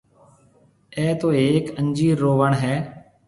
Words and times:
اَي 0.97 1.11
تو 1.23 1.27
هيڪ 1.37 1.65
انجير 1.81 2.15
رو 2.25 2.31
وڻ 2.43 2.51
هيَ۔ 2.65 2.75